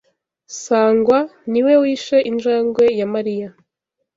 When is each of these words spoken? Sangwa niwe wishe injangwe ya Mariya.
Sangwa 0.63 1.19
niwe 1.51 1.73
wishe 1.81 2.17
injangwe 2.29 2.83
ya 2.99 3.07
Mariya. 3.13 3.47